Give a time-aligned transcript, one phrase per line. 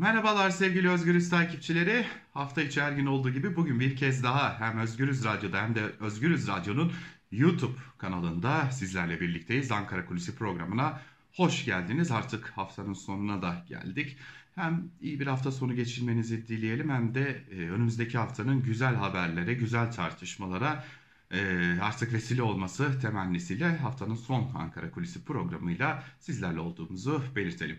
[0.00, 2.06] Merhabalar sevgili Özgürüz takipçileri.
[2.34, 5.80] Hafta içi her gün olduğu gibi bugün bir kez daha hem Özgürüz Radyo'da hem de
[5.80, 6.92] Özgürüz Radyo'nun
[7.32, 9.72] YouTube kanalında sizlerle birlikteyiz.
[9.72, 11.00] Ankara Kulisi programına
[11.32, 12.10] hoş geldiniz.
[12.10, 14.16] Artık haftanın sonuna da geldik.
[14.54, 19.92] Hem iyi bir hafta sonu geçirmenizi dileyelim hem de e, önümüzdeki haftanın güzel haberlere, güzel
[19.92, 20.84] tartışmalara
[21.30, 21.40] e,
[21.82, 27.78] artık vesile olması temennisiyle haftanın son Ankara Kulisi programıyla sizlerle olduğumuzu belirtelim.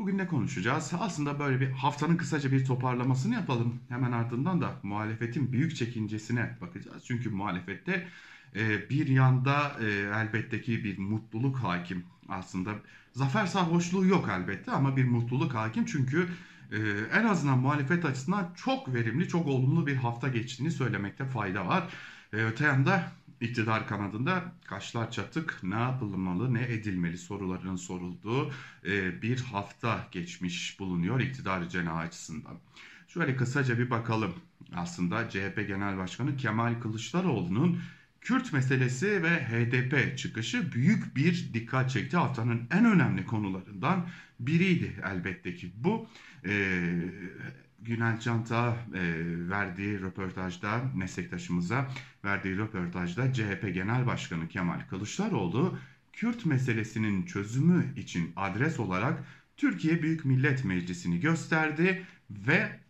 [0.00, 0.92] Bugün ne konuşacağız?
[1.00, 3.80] Aslında böyle bir haftanın kısaca bir toparlamasını yapalım.
[3.88, 7.04] Hemen ardından da muhalefetin büyük çekincesine bakacağız.
[7.06, 8.08] Çünkü muhalefette
[8.56, 9.86] e, bir yanda e,
[10.22, 12.04] elbette ki bir mutluluk hakim.
[12.28, 12.70] Aslında
[13.12, 15.84] zafer sarhoşluğu yok elbette ama bir mutluluk hakim.
[15.84, 16.28] Çünkü
[16.72, 16.78] e,
[17.18, 21.84] en azından muhalefet açısından çok verimli, çok olumlu bir hafta geçtiğini söylemekte fayda var.
[22.32, 28.50] Öte yanda iktidar kanadında kaşlar çatık ne yapılmalı ne edilmeli sorularının sorulduğu
[28.86, 32.58] e, bir hafta geçmiş bulunuyor iktidar cenahı açısından.
[33.08, 34.34] Şöyle kısaca bir bakalım.
[34.74, 37.80] Aslında CHP Genel Başkanı Kemal Kılıçdaroğlu'nun
[38.20, 42.16] Kürt meselesi ve HDP çıkışı büyük bir dikkat çekti.
[42.16, 44.08] Haftanın en önemli konularından
[44.40, 46.08] biriydi elbette ki bu.
[46.44, 46.90] Ee,
[47.82, 49.00] Günel Çanta e,
[49.48, 51.90] verdiği röportajda, meslektaşımıza
[52.24, 55.78] verdiği röportajda CHP Genel Başkanı Kemal Kılıçdaroğlu
[56.12, 59.24] Kürt meselesinin çözümü için adres olarak
[59.56, 62.80] Türkiye Büyük Millet Meclisi'ni gösterdi ve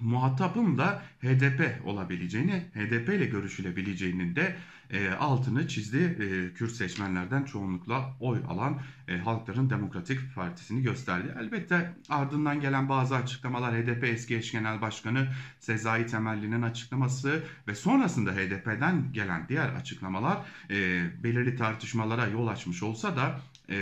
[0.00, 4.56] muhatapın da HDP olabileceğini, HDP ile görüşülebileceğinin de
[4.90, 5.98] e, altını çizdi.
[5.98, 11.34] E, Kürt seçmenlerden çoğunlukla oy alan e, Halkların Demokratik Partisi'ni gösterdi.
[11.40, 15.28] Elbette ardından gelen bazı açıklamalar HDP eski eş genel başkanı
[15.60, 20.38] Sezai Temelli'nin açıklaması ve sonrasında HDP'den gelen diğer açıklamalar
[20.70, 23.76] e, belirli tartışmalara yol açmış olsa da e,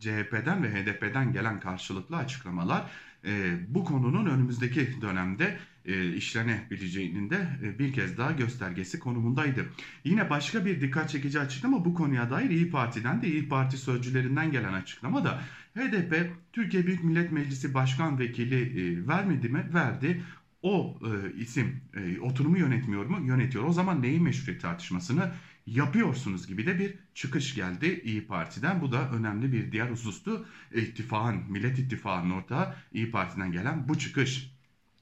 [0.00, 2.90] CHP'den ve HDP'den gelen karşılıklı açıklamalar
[3.24, 9.66] e, bu konunun önümüzdeki dönemde e, işlenebileceğinin de e, bir kez daha göstergesi konumundaydı.
[10.04, 14.52] Yine başka bir dikkat çekici açıklama bu konuya dair İyi Parti'den de İyi Parti sözcülerinden
[14.52, 15.42] gelen açıklama da
[15.76, 19.66] HDP Türkiye Büyük Millet Meclisi Başkan Vekili e, vermedi mi?
[19.74, 20.22] Verdi.
[20.62, 23.26] O e, isim e, oturumu yönetmiyor mu?
[23.26, 23.64] Yönetiyor.
[23.64, 25.32] O zaman neyin meşruiyet tartışmasını
[25.66, 28.80] yapıyorsunuz gibi de bir çıkış geldi İyi Parti'den.
[28.80, 30.46] Bu da önemli bir diğer husustu.
[30.74, 34.51] İttifakın, Millet İttifakı'nın ortağı İyi Parti'den gelen bu çıkış.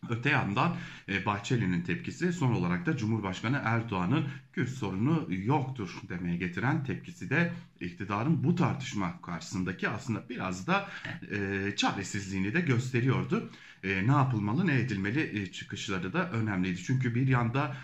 [0.09, 0.77] Öte yandan
[1.09, 7.53] e, Bahçeli'nin tepkisi son olarak da Cumhurbaşkanı Erdoğan'ın Kürt sorunu yoktur demeye getiren tepkisi de
[7.81, 10.89] iktidarın bu tartışma karşısındaki aslında biraz da
[11.31, 13.51] e, çaresizliğini de gösteriyordu.
[13.85, 16.83] E, ne yapılmalı ne edilmeli çıkışları da önemliydi.
[16.83, 17.77] Çünkü bir yanda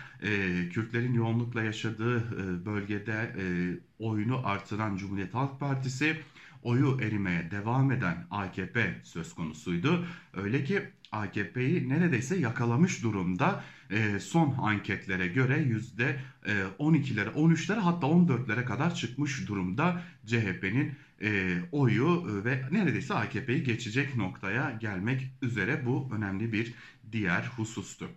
[0.73, 3.33] Kürtlerin yoğunlukla yaşadığı bölgede
[3.99, 6.17] oyunu artıran Cumhuriyet Halk Partisi
[6.63, 10.05] oyu erimeye devam eden AKP söz konusuydu.
[10.33, 10.81] Öyle ki
[11.11, 13.63] AKP'yi neredeyse yakalamış durumda.
[13.91, 16.19] E, son anketlere göre yüzde
[16.79, 24.77] 12'lere, 13'lere hatta 14'lere kadar çıkmış durumda CHP'nin e, oyu ve neredeyse AKP'yi geçecek noktaya
[24.81, 26.73] gelmek üzere bu önemli bir
[27.11, 28.09] diğer husustu.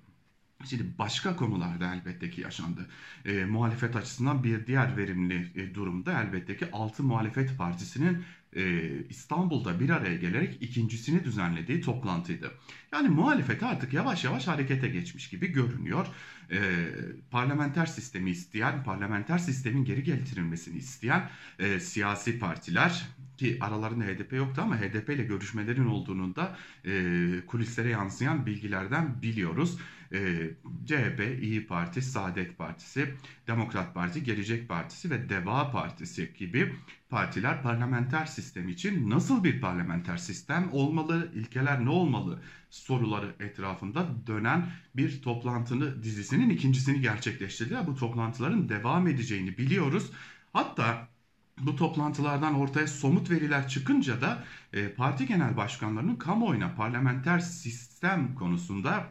[0.64, 2.86] Şimdi başka konularda elbette ki yaşandı.
[3.24, 8.24] E, muhalefet açısından bir diğer verimli e, durumda elbette ki 6 muhalefet partisinin
[8.56, 12.50] e, İstanbul'da bir araya gelerek ikincisini düzenlediği toplantıydı.
[12.92, 16.06] Yani muhalefet artık yavaş yavaş harekete geçmiş gibi görünüyor.
[16.52, 16.58] E,
[17.30, 23.06] parlamenter sistemi isteyen, parlamenter sistemin geri getirilmesini isteyen e, siyasi partiler
[23.40, 26.92] ki aralarında HDP yoktu ama HDP ile görüşmelerin olduğunu da e,
[27.46, 29.78] kulislere yansıyan bilgilerden biliyoruz.
[30.12, 30.50] E,
[30.86, 33.14] CHP, İyi Parti, Saadet Partisi,
[33.46, 36.74] Demokrat Parti, Gelecek Partisi ve Deva Partisi gibi
[37.10, 44.66] partiler parlamenter sistem için nasıl bir parlamenter sistem olmalı, ilkeler ne olmalı soruları etrafında dönen
[44.96, 47.86] bir toplantını dizisinin ikincisini gerçekleştirdiler.
[47.86, 50.10] Bu toplantıların devam edeceğini biliyoruz.
[50.52, 51.09] Hatta
[51.60, 59.06] bu toplantılardan ortaya somut veriler çıkınca da e, parti genel başkanlarının kamuoyuna parlamenter sistem konusunda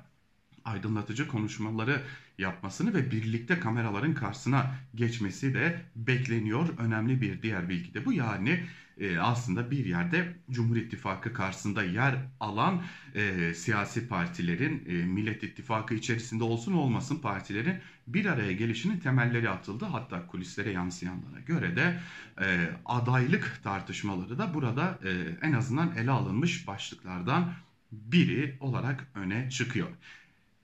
[0.66, 2.02] aydınlatıcı konuşmaları
[2.40, 6.78] yapmasını ve birlikte kameraların karşısına geçmesi de bekleniyor.
[6.78, 8.14] Önemli bir diğer bilgi de bu.
[8.14, 8.60] Yani
[9.00, 12.84] e, aslında bir yerde Cumhur İttifakı karşısında yer alan
[13.16, 17.76] e, siyasi partilerin e, Millet İttifakı içerisinde olsun olmasın partilerin
[18.08, 19.86] bir araya gelişinin temelleri atıldı.
[19.86, 22.00] Hatta kulislere yansıyanlara göre de
[22.42, 25.10] e, adaylık tartışmaları da burada e,
[25.42, 27.54] en azından ele alınmış başlıklardan
[27.92, 29.88] biri olarak öne çıkıyor.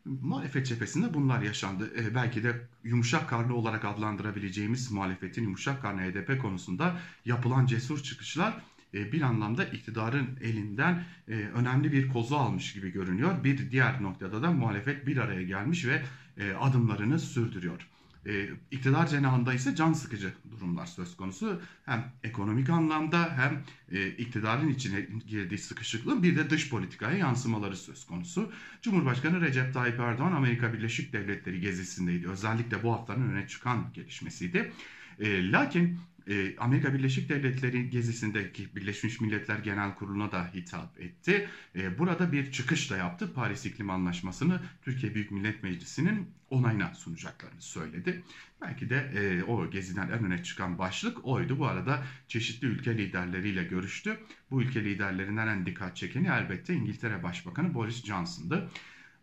[0.05, 1.91] Muhalefet cephesinde bunlar yaşandı.
[1.97, 8.53] E, belki de yumuşak karnı olarak adlandırabileceğimiz muhalefetin yumuşak karnı HDP konusunda yapılan cesur çıkışlar
[8.93, 13.43] e, bir anlamda iktidarın elinden e, önemli bir kozu almış gibi görünüyor.
[13.43, 16.01] Bir diğer noktada da muhalefet bir araya gelmiş ve
[16.37, 17.87] e, adımlarını sürdürüyor.
[18.27, 21.61] E, iktidar cenahında ise can sıkıcı durumlar söz konusu.
[21.85, 28.05] Hem ekonomik anlamda hem e, iktidarın içine girdiği sıkışıklığın bir de dış politikaya yansımaları söz
[28.05, 28.51] konusu.
[28.81, 32.29] Cumhurbaşkanı Recep Tayyip Erdoğan Amerika Birleşik Devletleri gezisindeydi.
[32.29, 34.71] Özellikle bu haftanın öne çıkan gelişmesiydi.
[35.19, 41.49] E, lakin e, Amerika Birleşik Devletleri gezisindeki Birleşmiş Milletler Genel Kurulu'na da hitap etti.
[41.75, 43.33] E, burada bir çıkış da yaptı.
[43.33, 48.23] Paris İklim Anlaşması'nı Türkiye Büyük Millet Meclisi'nin onayına sunacaklarını söyledi.
[48.61, 51.59] Belki de e, o geziden en öne çıkan başlık oydu.
[51.59, 54.17] Bu arada çeşitli ülke liderleriyle görüştü.
[54.51, 58.69] Bu ülke liderlerinden en dikkat çekeni elbette İngiltere Başbakanı Boris Johnson'dı.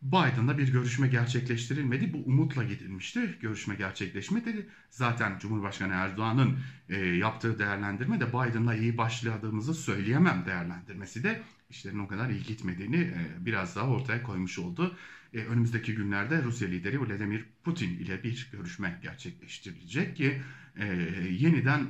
[0.03, 2.13] Biden'la bir görüşme gerçekleştirilmedi.
[2.13, 3.39] Bu umutla gidilmişti.
[3.41, 4.69] Görüşme gerçekleşmedi.
[4.91, 6.59] Zaten Cumhurbaşkanı Erdoğan'ın
[6.89, 12.97] e, yaptığı değerlendirme de Biden'la iyi başladığımızı söyleyemem değerlendirmesi de işlerin o kadar iyi gitmediğini
[12.97, 14.97] e, biraz daha ortaya koymuş oldu.
[15.35, 20.43] E, önümüzdeki günlerde Rusya lideri Vladimir Putin ile bir görüşme gerçekleştirilecek ki
[20.77, 20.87] e,
[21.31, 21.87] yeniden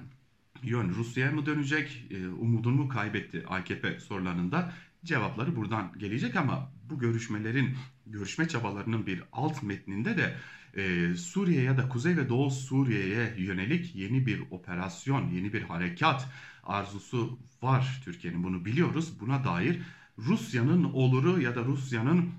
[0.62, 4.72] yön Rusya'ya mı dönecek, e, umudunu mu kaybetti AKP sorularında
[5.04, 10.34] cevapları buradan gelecek ama bu görüşmelerin, görüşme çabalarının bir alt metninde de
[10.76, 16.28] e, Suriye ya da Kuzey ve Doğu Suriye'ye yönelik yeni bir operasyon, yeni bir harekat
[16.62, 19.20] arzusu var Türkiye'nin bunu biliyoruz.
[19.20, 19.80] Buna dair
[20.18, 22.30] Rusya'nın oluru ya da Rusya'nın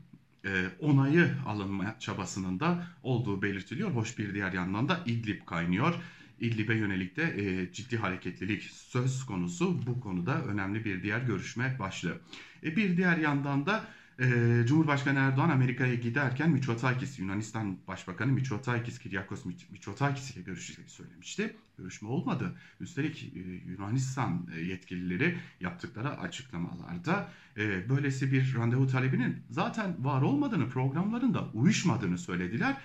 [0.46, 3.92] e, onayı alınma çabasının da olduğu belirtiliyor.
[3.92, 5.96] Hoş bir diğer yandan da İdlib kaynıyor.
[6.40, 9.88] İdlib'e yönelik de e, ciddi hareketlilik söz konusu.
[9.88, 12.22] Bu konuda önemli bir diğer görüşme başlığı.
[12.64, 13.86] E, bir diğer yandan da
[14.20, 21.56] e, Cumhurbaşkanı Erdoğan Amerika'ya giderken Miçotakis, Yunanistan Başbakanı Miçotakis, Kiryakos Miçotakis ile görüşeceğini söylemişti.
[21.78, 22.56] Görüşme olmadı.
[22.80, 23.40] Üstelik e,
[23.72, 32.18] Yunanistan e, yetkilileri yaptıkları açıklamalarda e, böylesi bir randevu talebinin zaten var olmadığını, programlarında uyuşmadığını
[32.18, 32.78] söylediler.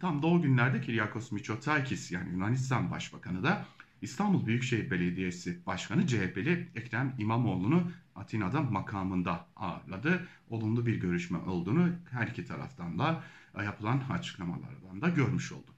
[0.00, 3.64] Tam da o günlerde Kiryakos Miçotakis yani Yunanistan Başbakanı da
[4.06, 10.28] İstanbul Büyükşehir Belediyesi Başkanı CHP'li Ekrem İmamoğlu'nu Atina'da makamında ağırladı.
[10.48, 13.22] Olumlu bir görüşme olduğunu her iki taraftan da
[13.64, 15.74] yapılan açıklamalardan da görmüş olduk.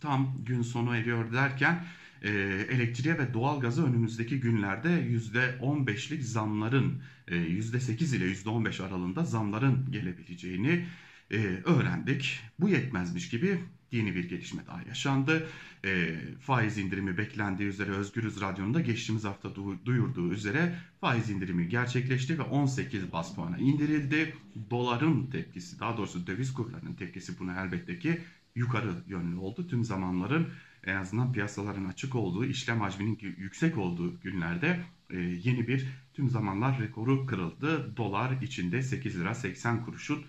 [0.00, 1.84] Tam gün sonu eriyor derken
[2.22, 2.30] e,
[2.70, 10.86] elektriğe ve doğalgaza önümüzdeki günlerde %15'lik zamların e, %8 ile %15 aralığında zamların gelebileceğini
[11.30, 12.40] e, öğrendik.
[12.60, 13.60] Bu yetmezmiş gibi
[13.92, 15.48] yeni bir gelişme daha yaşandı.
[15.84, 21.68] E, faiz indirimi beklendiği üzere Özgürüz Radyo'nun da geçtiğimiz hafta du- duyurduğu üzere faiz indirimi
[21.68, 24.34] gerçekleşti ve 18 bas puana indirildi.
[24.70, 28.20] Doların tepkisi daha doğrusu döviz kurlarının tepkisi buna elbette ki
[28.54, 29.68] yukarı yönlü oldu.
[29.68, 30.48] Tüm zamanların
[30.84, 34.80] en azından piyasaların açık olduğu, işlem hacminin yüksek olduğu günlerde
[35.10, 37.96] e, yeni bir tüm zamanlar rekoru kırıldı.
[37.96, 40.24] Dolar içinde 8 lira 80 kuruşun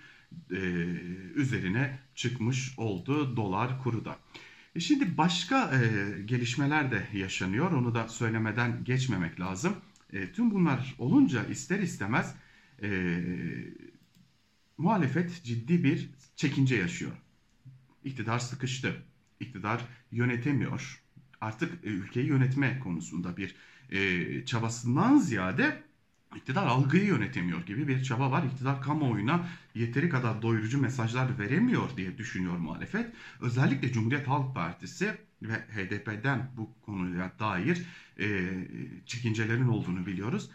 [0.51, 0.57] e,
[1.36, 4.18] üzerine çıkmış oldu dolar kuru da.
[4.75, 7.72] E şimdi başka e, gelişmeler de yaşanıyor.
[7.72, 9.75] Onu da söylemeden geçmemek lazım.
[10.13, 12.36] E, tüm bunlar olunca ister istemez
[12.83, 13.19] e,
[14.78, 17.12] muhalefet ciddi bir çekince yaşıyor.
[18.04, 18.95] İktidar sıkıştı.
[19.39, 19.81] İktidar
[20.12, 21.04] yönetemiyor.
[21.42, 23.56] Artık e, ülkeyi yönetme konusunda bir
[23.89, 25.84] e, çabasından ziyade
[26.36, 28.44] İktidar algıyı yönetemiyor gibi bir çaba var.
[28.44, 33.05] İktidar kamuoyuna yeteri kadar doyurucu mesajlar veremiyor diye düşünüyor muhalefet.
[33.41, 37.86] Özellikle Cumhuriyet Halk Partisi ve HDP'den bu konuya dair
[38.20, 38.50] e,
[39.05, 40.50] çekincelerin olduğunu biliyoruz.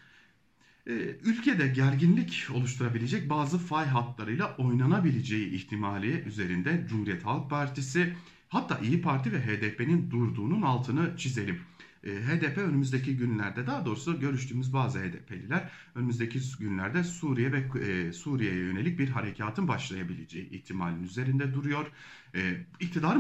[0.87, 0.93] E,
[1.25, 8.15] ülkede gerginlik oluşturabilecek bazı fay hatlarıyla oynanabileceği ihtimali üzerinde Cumhuriyet Halk Partisi
[8.49, 11.61] hatta İyi Parti ve HDP'nin durduğunun altını çizelim.
[12.07, 18.59] E, HDP önümüzdeki günlerde daha doğrusu görüştüğümüz bazı HDP'liler önümüzdeki günlerde Suriye ve e, Suriye'ye
[18.59, 21.87] yönelik bir harekatın başlayabileceği ihtimalin üzerinde duruyor.
[22.35, 22.67] E,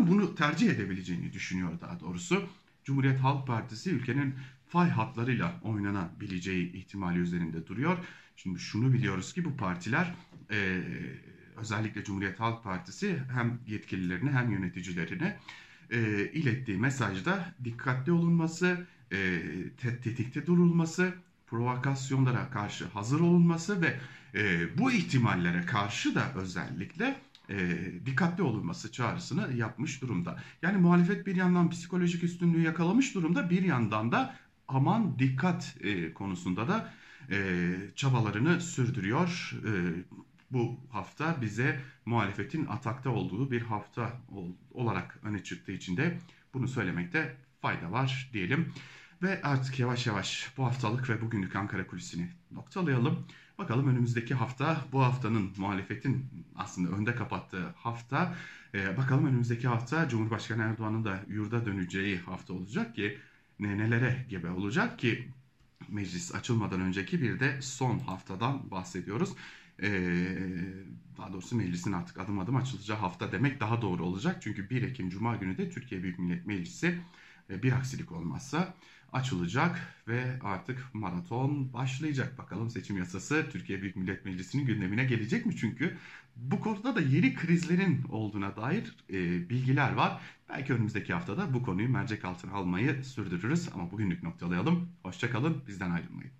[0.06, 2.48] bunu tercih edebileceğini düşünüyor daha doğrusu.
[2.84, 4.34] Cumhuriyet Halk Partisi ülkenin
[4.68, 7.98] fay hatlarıyla oynanabileceği ihtimali üzerinde duruyor.
[8.36, 10.14] Şimdi şunu biliyoruz ki bu partiler
[10.50, 10.82] e,
[11.56, 15.36] özellikle Cumhuriyet Halk Partisi hem yetkililerine hem yöneticilerine
[15.90, 19.40] e, ilettiği mesajda dikkatli olunması, e,
[20.02, 21.14] tetikte durulması,
[21.46, 23.96] provokasyonlara karşı hazır olunması ve
[24.34, 27.16] e, bu ihtimallere karşı da özellikle
[27.50, 27.56] e,
[28.06, 30.42] dikkatli olunması çağrısını yapmış durumda.
[30.62, 34.36] Yani muhalefet bir yandan psikolojik üstünlüğü yakalamış durumda, bir yandan da
[34.68, 36.92] aman dikkat e, konusunda da
[37.30, 39.52] e, çabalarını sürdürüyor.
[39.64, 39.72] E,
[40.50, 44.20] bu hafta bize muhalefetin atakta olduğu bir hafta
[44.70, 46.18] olarak öne çıktığı için de
[46.54, 48.72] bunu söylemekte fayda var diyelim.
[49.22, 53.26] Ve artık yavaş yavaş bu haftalık ve bugünlük Ankara kulisini noktalayalım.
[53.58, 56.26] Bakalım önümüzdeki hafta bu haftanın muhalefetin
[56.56, 58.34] aslında önde kapattığı hafta.
[58.74, 63.18] Ee, bakalım önümüzdeki hafta Cumhurbaşkanı Erdoğan'ın da yurda döneceği hafta olacak ki
[63.58, 65.28] ne nelere gebe olacak ki
[65.88, 69.32] meclis açılmadan önceki bir de son haftadan bahsediyoruz.
[69.82, 70.36] Ee,
[71.18, 74.42] daha doğrusu meclisin artık adım adım açılacağı hafta demek daha doğru olacak.
[74.42, 76.98] Çünkü 1 Ekim Cuma günü de Türkiye Büyük Millet Meclisi
[77.50, 78.74] e, bir aksilik olmazsa
[79.12, 82.38] açılacak ve artık maraton başlayacak.
[82.38, 85.56] Bakalım seçim yasası Türkiye Büyük Millet Meclisi'nin gündemine gelecek mi?
[85.56, 85.98] Çünkü
[86.36, 90.22] bu konuda da yeni krizlerin olduğuna dair e, bilgiler var.
[90.48, 94.88] Belki önümüzdeki haftada bu konuyu mercek altına almayı sürdürürüz ama bugünlük noktalayalım.
[95.02, 96.36] Hoşçakalın, bizden ayrılmayın.